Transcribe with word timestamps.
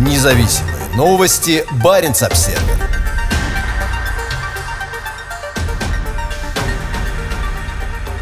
Независимые 0.00 0.76
новости. 0.96 1.62
Барин 1.84 2.12
обсерва 2.12 2.62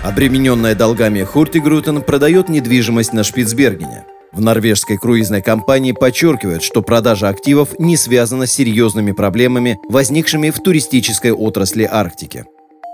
Обремененная 0.02 0.74
долгами 0.74 1.22
Хуртигрутен 1.22 2.02
продает 2.02 2.48
недвижимость 2.48 3.12
на 3.12 3.22
Шпицбергене. 3.22 4.06
В 4.32 4.40
норвежской 4.40 4.96
круизной 4.96 5.40
компании 5.40 5.92
подчеркивают, 5.92 6.64
что 6.64 6.82
продажа 6.82 7.28
активов 7.28 7.78
не 7.78 7.96
связана 7.96 8.46
с 8.46 8.52
серьезными 8.52 9.12
проблемами, 9.12 9.78
возникшими 9.88 10.50
в 10.50 10.58
туристической 10.58 11.30
отрасли 11.30 11.84
Арктики. 11.84 12.44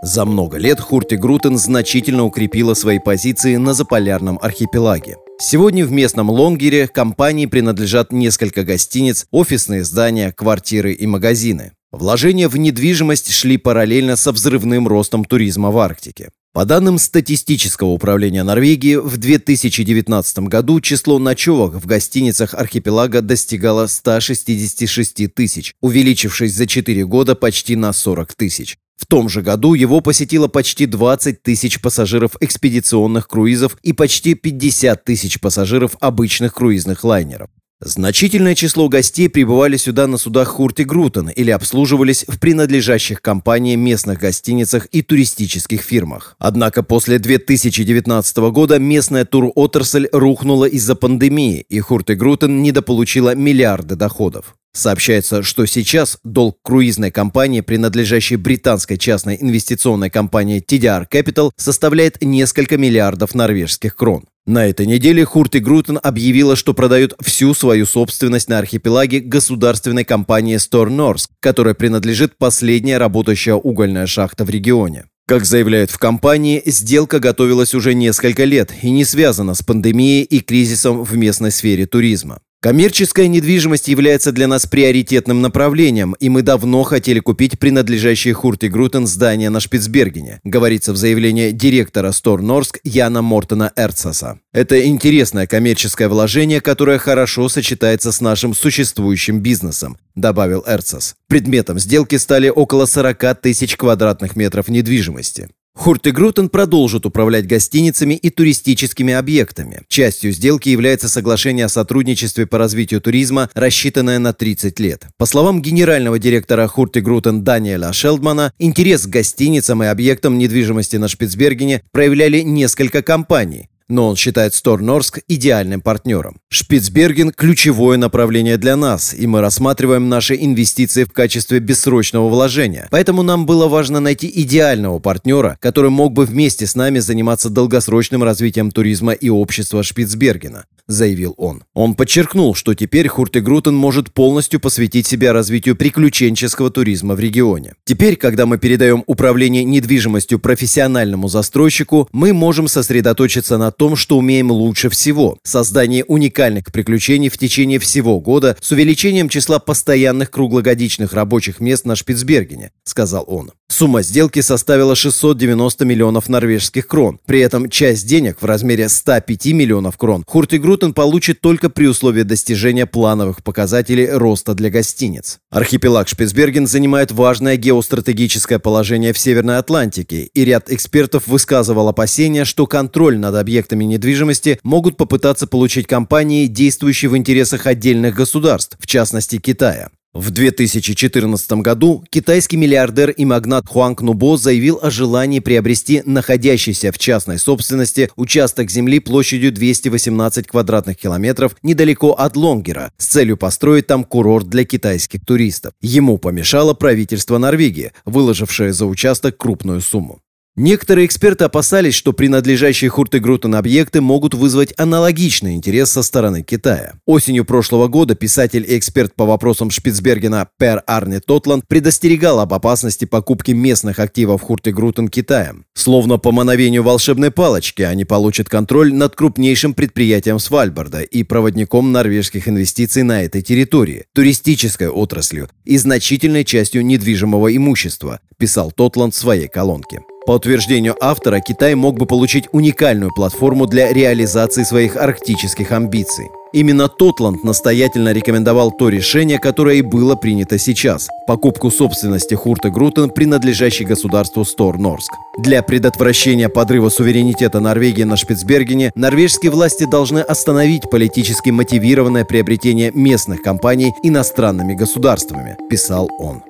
За 0.04 0.26
много 0.26 0.58
лет 0.58 0.80
Хурти 0.80 1.16
Грутен 1.16 1.56
значительно 1.56 2.24
укрепила 2.26 2.74
свои 2.74 2.98
позиции 2.98 3.56
на 3.56 3.72
заполярном 3.72 4.38
архипелаге. 4.42 5.16
Сегодня 5.40 5.86
в 5.86 5.92
местном 5.92 6.28
Лонгере 6.28 6.88
компании 6.88 7.46
принадлежат 7.46 8.12
несколько 8.12 8.64
гостиниц, 8.64 9.24
офисные 9.30 9.82
здания, 9.82 10.30
квартиры 10.30 10.92
и 10.92 11.06
магазины. 11.06 11.72
Вложения 11.90 12.48
в 12.48 12.58
недвижимость 12.58 13.32
шли 13.32 13.56
параллельно 13.56 14.16
со 14.16 14.32
взрывным 14.32 14.86
ростом 14.86 15.24
туризма 15.24 15.70
в 15.70 15.78
Арктике. 15.78 16.28
По 16.52 16.66
данным 16.66 16.98
статистического 16.98 17.88
управления 17.88 18.42
Норвегии, 18.42 18.96
в 18.96 19.16
2019 19.16 20.38
году 20.40 20.82
число 20.82 21.18
ночевок 21.18 21.76
в 21.76 21.86
гостиницах 21.86 22.52
архипелага 22.52 23.22
достигало 23.22 23.86
166 23.86 25.34
тысяч, 25.34 25.74
увеличившись 25.80 26.52
за 26.54 26.66
4 26.66 27.06
года 27.06 27.34
почти 27.34 27.74
на 27.74 27.94
40 27.94 28.34
тысяч. 28.34 28.76
В 28.96 29.06
том 29.06 29.28
же 29.28 29.42
году 29.42 29.74
его 29.74 30.00
посетило 30.00 30.48
почти 30.48 30.86
20 30.86 31.42
тысяч 31.42 31.80
пассажиров 31.80 32.36
экспедиционных 32.40 33.28
круизов 33.28 33.76
и 33.82 33.92
почти 33.92 34.34
50 34.34 35.04
тысяч 35.04 35.40
пассажиров 35.40 35.96
обычных 36.00 36.54
круизных 36.54 37.04
лайнеров. 37.04 37.50
Значительное 37.80 38.54
число 38.54 38.88
гостей 38.88 39.28
прибывали 39.28 39.76
сюда 39.76 40.06
на 40.06 40.16
судах 40.16 40.48
Хурти-Грутен 40.58 41.28
или 41.28 41.50
обслуживались 41.50 42.24
в 42.26 42.38
принадлежащих 42.38 43.20
компании 43.20 43.74
местных 43.74 44.20
гостиницах 44.20 44.86
и 44.86 45.02
туристических 45.02 45.82
фирмах. 45.82 46.36
Однако 46.38 46.82
после 46.82 47.18
2019 47.18 48.36
года 48.52 48.78
местная 48.78 49.26
тур-отрасль 49.26 50.08
рухнула 50.12 50.64
из-за 50.64 50.94
пандемии, 50.94 51.66
и 51.68 51.80
Хурти-Грутен 51.80 52.62
недополучила 52.62 53.34
миллиарды 53.34 53.96
доходов. 53.96 54.54
Сообщается, 54.76 55.44
что 55.44 55.66
сейчас 55.66 56.18
долг 56.24 56.58
круизной 56.62 57.12
компании, 57.12 57.60
принадлежащей 57.60 58.34
британской 58.34 58.98
частной 58.98 59.38
инвестиционной 59.40 60.10
компании 60.10 60.60
TDR 60.60 61.06
Capital, 61.08 61.50
составляет 61.56 62.20
несколько 62.20 62.76
миллиардов 62.76 63.36
норвежских 63.36 63.94
крон. 63.94 64.24
На 64.46 64.66
этой 64.66 64.84
неделе 64.86 65.24
Хурти 65.24 65.58
Грутен 65.58 65.98
объявила, 66.02 66.56
что 66.56 66.74
продает 66.74 67.14
всю 67.20 67.54
свою 67.54 67.86
собственность 67.86 68.48
на 68.48 68.58
архипелаге 68.58 69.20
государственной 69.20 70.04
компании 70.04 70.56
Norsk, 70.56 71.28
которой 71.40 71.74
принадлежит 71.74 72.36
последняя 72.36 72.98
работающая 72.98 73.54
угольная 73.54 74.06
шахта 74.06 74.44
в 74.44 74.50
регионе. 74.50 75.04
Как 75.26 75.46
заявляют 75.46 75.90
в 75.90 75.98
компании, 75.98 76.62
сделка 76.66 77.20
готовилась 77.20 77.74
уже 77.74 77.94
несколько 77.94 78.44
лет 78.44 78.70
и 78.82 78.90
не 78.90 79.06
связана 79.06 79.54
с 79.54 79.62
пандемией 79.62 80.24
и 80.24 80.40
кризисом 80.40 81.02
в 81.02 81.16
местной 81.16 81.50
сфере 81.50 81.86
туризма. 81.86 82.40
Коммерческая 82.64 83.28
недвижимость 83.28 83.88
является 83.88 84.32
для 84.32 84.48
нас 84.48 84.64
приоритетным 84.64 85.42
направлением, 85.42 86.16
и 86.18 86.30
мы 86.30 86.40
давно 86.40 86.82
хотели 86.82 87.20
купить 87.20 87.58
принадлежащее 87.58 88.32
Хурти 88.32 88.68
Грутен 88.68 89.06
здание 89.06 89.50
на 89.50 89.60
Шпицбергене, 89.60 90.40
говорится 90.44 90.94
в 90.94 90.96
заявлении 90.96 91.50
директора 91.50 92.10
Стор 92.12 92.40
Норск 92.40 92.78
Яна 92.82 93.20
Мортона 93.20 93.70
Эрцаса. 93.76 94.38
Это 94.54 94.82
интересное 94.82 95.46
коммерческое 95.46 96.08
вложение, 96.08 96.62
которое 96.62 96.96
хорошо 96.96 97.50
сочетается 97.50 98.12
с 98.12 98.22
нашим 98.22 98.54
существующим 98.54 99.40
бизнесом, 99.40 99.98
добавил 100.14 100.64
Эрцас. 100.66 101.16
Предметом 101.28 101.78
сделки 101.78 102.16
стали 102.16 102.48
около 102.48 102.86
40 102.86 103.42
тысяч 103.42 103.76
квадратных 103.76 104.36
метров 104.36 104.68
недвижимости. 104.68 105.50
Хуртигрутен 105.76 106.48
продолжит 106.48 107.04
управлять 107.04 107.46
гостиницами 107.46 108.14
и 108.14 108.30
туристическими 108.30 109.12
объектами. 109.12 109.82
Частью 109.88 110.32
сделки 110.32 110.68
является 110.68 111.08
соглашение 111.08 111.66
о 111.66 111.68
сотрудничестве 111.68 112.46
по 112.46 112.58
развитию 112.58 113.00
туризма, 113.00 113.50
рассчитанное 113.54 114.18
на 114.18 114.32
30 114.32 114.78
лет. 114.78 115.06
По 115.18 115.26
словам 115.26 115.60
генерального 115.60 116.18
директора 116.18 116.68
Хуртигрутен 116.68 117.42
Даниэля 117.42 117.92
Шелдмана, 117.92 118.52
интерес 118.58 119.06
к 119.06 119.10
гостиницам 119.10 119.82
и 119.82 119.86
объектам 119.86 120.38
недвижимости 120.38 120.96
на 120.96 121.08
Шпицбергене 121.08 121.82
проявляли 121.90 122.40
несколько 122.40 123.02
компаний, 123.02 123.68
но 123.88 124.08
он 124.08 124.16
считает 124.16 124.54
Сторнорск 124.54 125.20
идеальным 125.28 125.80
партнером. 125.80 126.38
Шпицберген– 126.48 127.30
ключевое 127.36 127.96
направление 127.96 128.56
для 128.56 128.76
нас, 128.76 129.14
и 129.14 129.26
мы 129.26 129.40
рассматриваем 129.40 130.08
наши 130.08 130.34
инвестиции 130.34 131.04
в 131.04 131.12
качестве 131.12 131.58
бессрочного 131.58 132.28
вложения. 132.28 132.88
Поэтому 132.90 133.22
нам 133.22 133.46
было 133.46 133.68
важно 133.68 134.00
найти 134.00 134.30
идеального 134.34 134.98
партнера, 134.98 135.58
который 135.60 135.90
мог 135.90 136.12
бы 136.12 136.24
вместе 136.24 136.66
с 136.66 136.74
нами 136.74 136.98
заниматься 136.98 137.50
долгосрочным 137.50 138.22
развитием 138.22 138.70
туризма 138.70 139.12
и 139.12 139.28
общества 139.28 139.82
Шпицбергена 139.82 140.64
заявил 140.86 141.34
он. 141.36 141.64
Он 141.74 141.94
подчеркнул, 141.94 142.54
что 142.54 142.74
теперь 142.74 143.08
Хуртигрутен 143.08 143.74
может 143.74 144.12
полностью 144.12 144.60
посвятить 144.60 145.06
себя 145.06 145.32
развитию 145.32 145.76
приключенческого 145.76 146.70
туризма 146.70 147.14
в 147.14 147.20
регионе. 147.20 147.74
Теперь, 147.84 148.16
когда 148.16 148.46
мы 148.46 148.58
передаем 148.58 149.04
управление 149.06 149.64
недвижимостью 149.64 150.38
профессиональному 150.38 151.28
застройщику, 151.28 152.08
мы 152.12 152.32
можем 152.32 152.68
сосредоточиться 152.68 153.58
на 153.58 153.70
том, 153.70 153.96
что 153.96 154.18
умеем 154.18 154.50
лучше 154.50 154.88
всего– 154.88 155.38
создание 155.42 156.04
уникальных 156.04 156.64
приключений 156.72 157.28
в 157.28 157.38
течение 157.38 157.78
всего 157.78 158.20
года 158.20 158.56
с 158.60 158.70
увеличением 158.72 159.28
числа 159.28 159.58
постоянных 159.58 160.30
круглогодичных 160.30 161.12
рабочих 161.12 161.60
мест 161.60 161.84
на 161.84 161.96
Шпицбергене, 161.96 162.72
сказал 162.84 163.24
он. 163.26 163.52
Сумма 163.74 164.02
сделки 164.02 164.40
составила 164.40 164.94
690 164.94 165.84
миллионов 165.84 166.28
норвежских 166.28 166.86
крон. 166.86 167.18
При 167.26 167.40
этом 167.40 167.68
часть 167.68 168.06
денег 168.06 168.40
в 168.40 168.44
размере 168.44 168.88
105 168.88 169.46
миллионов 169.46 169.98
крон 169.98 170.22
Хуртигрутен 170.28 170.94
получит 170.94 171.40
только 171.40 171.68
при 171.70 171.88
условии 171.88 172.22
достижения 172.22 172.86
плановых 172.86 173.42
показателей 173.42 174.08
роста 174.08 174.54
для 174.54 174.70
гостиниц. 174.70 175.40
Архипелаг 175.50 176.06
Шпицберген 176.06 176.68
занимает 176.68 177.10
важное 177.10 177.56
геостратегическое 177.56 178.60
положение 178.60 179.12
в 179.12 179.18
Северной 179.18 179.58
Атлантике, 179.58 180.30
и 180.32 180.44
ряд 180.44 180.70
экспертов 180.70 181.26
высказывал 181.26 181.88
опасения, 181.88 182.44
что 182.44 182.68
контроль 182.68 183.18
над 183.18 183.34
объектами 183.34 183.82
недвижимости 183.82 184.60
могут 184.62 184.96
попытаться 184.96 185.48
получить 185.48 185.88
компании, 185.88 186.46
действующие 186.46 187.08
в 187.08 187.16
интересах 187.16 187.66
отдельных 187.66 188.14
государств, 188.14 188.76
в 188.78 188.86
частности 188.86 189.38
Китая. 189.38 189.90
В 190.14 190.30
2014 190.30 191.52
году 191.54 192.04
китайский 192.08 192.56
миллиардер 192.56 193.10
и 193.10 193.24
магнат 193.24 193.66
Хуанг 193.66 194.00
Нубо 194.00 194.36
заявил 194.36 194.78
о 194.80 194.88
желании 194.88 195.40
приобрести 195.40 196.02
находящийся 196.06 196.92
в 196.92 196.98
частной 196.98 197.36
собственности 197.36 198.08
участок 198.14 198.70
земли 198.70 199.00
площадью 199.00 199.50
218 199.50 200.46
квадратных 200.46 200.96
километров 200.96 201.56
недалеко 201.64 202.12
от 202.12 202.36
Лонгера 202.36 202.92
с 202.96 203.06
целью 203.06 203.36
построить 203.36 203.88
там 203.88 204.04
курорт 204.04 204.48
для 204.48 204.64
китайских 204.64 205.24
туристов. 205.26 205.72
Ему 205.80 206.18
помешало 206.18 206.74
правительство 206.74 207.38
Норвегии, 207.38 207.90
выложившее 208.04 208.72
за 208.72 208.86
участок 208.86 209.36
крупную 209.36 209.80
сумму. 209.80 210.20
Некоторые 210.56 211.06
эксперты 211.06 211.42
опасались, 211.42 211.94
что 211.94 212.12
принадлежащие 212.12 212.88
Хуртегрутен 212.88 213.56
объекты 213.56 214.00
могут 214.00 214.34
вызвать 214.34 214.72
аналогичный 214.76 215.54
интерес 215.54 215.90
со 215.90 216.04
стороны 216.04 216.44
Китая. 216.44 216.94
Осенью 217.06 217.44
прошлого 217.44 217.88
года 217.88 218.14
писатель 218.14 218.64
и 218.68 218.78
эксперт 218.78 219.16
по 219.16 219.26
вопросам 219.26 219.70
Шпицбергена 219.70 220.46
Пер 220.56 220.84
Арне 220.86 221.18
Тотланд 221.18 221.66
предостерегал 221.66 222.38
об 222.38 222.54
опасности 222.54 223.04
покупки 223.04 223.50
местных 223.50 223.98
активов 223.98 224.42
Хуртегрутен 224.42 225.08
Китаем. 225.08 225.64
Словно 225.74 226.18
по 226.18 226.30
мановению 226.30 226.84
волшебной 226.84 227.32
палочки 227.32 227.82
они 227.82 228.04
получат 228.04 228.48
контроль 228.48 228.94
над 228.94 229.16
крупнейшим 229.16 229.74
предприятием 229.74 230.38
Свальбарда 230.38 231.00
и 231.00 231.24
проводником 231.24 231.90
норвежских 231.90 232.46
инвестиций 232.46 233.02
на 233.02 233.24
этой 233.24 233.42
территории, 233.42 234.04
туристической 234.14 234.86
отраслью 234.86 235.48
и 235.64 235.76
значительной 235.78 236.44
частью 236.44 236.86
недвижимого 236.86 237.56
имущества, 237.56 238.20
писал 238.38 238.70
Тотланд 238.70 239.14
в 239.14 239.18
своей 239.18 239.48
колонке. 239.48 240.02
По 240.26 240.32
утверждению 240.32 240.96
автора, 241.02 241.40
Китай 241.40 241.74
мог 241.74 241.98
бы 241.98 242.06
получить 242.06 242.48
уникальную 242.52 243.12
платформу 243.12 243.66
для 243.66 243.92
реализации 243.92 244.62
своих 244.62 244.96
арктических 244.96 245.70
амбиций. 245.70 246.30
Именно 246.54 246.88
Тотланд 246.88 247.44
настоятельно 247.44 248.10
рекомендовал 248.12 248.72
то 248.72 248.88
решение, 248.88 249.38
которое 249.38 249.76
и 249.76 249.82
было 249.82 250.14
принято 250.14 250.56
сейчас– 250.56 251.08
покупку 251.26 251.70
собственности 251.70 252.34
Хурта 252.34 252.70
Грутен, 252.70 253.10
принадлежащей 253.10 253.84
государству 253.84 254.46
Стор 254.46 254.78
Норск. 254.78 255.12
Для 255.36 255.62
предотвращения 255.62 256.48
подрыва 256.48 256.88
суверенитета 256.88 257.60
Норвегии 257.60 258.04
на 258.04 258.16
Шпицбергене 258.16 258.92
норвежские 258.94 259.50
власти 259.50 259.84
должны 259.84 260.20
остановить 260.20 260.88
политически 260.90 261.50
мотивированное 261.50 262.24
приобретение 262.24 262.92
местных 262.94 263.42
компаний 263.42 263.92
иностранными 264.02 264.74
государствами, 264.74 265.58
писал 265.68 266.08
он. 266.18 266.42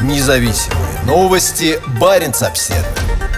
Независимые 0.00 0.89
новости. 1.06 1.80
Барин 2.00 2.32
обседный. 2.42 3.29